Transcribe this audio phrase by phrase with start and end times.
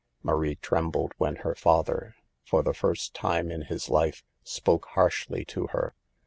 [0.23, 5.67] Marie trembled when her father, for the first time in his life, spoke harshly to
[5.67, 5.93] her.